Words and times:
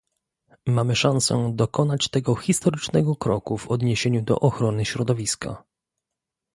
Mamy 0.67 0.95
szansę 0.95 1.51
dokonać 1.55 2.07
tego 2.09 2.35
historycznego 2.35 3.15
kroku 3.15 3.57
w 3.57 3.67
odniesieniu 3.71 4.21
do 4.21 4.39
ochrony 4.39 4.85
środowiska 4.85 5.63